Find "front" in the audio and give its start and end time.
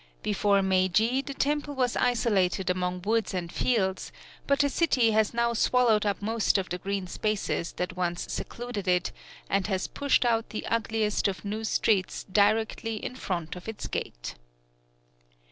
13.15-13.55